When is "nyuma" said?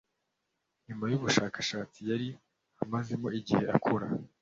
0.87-1.05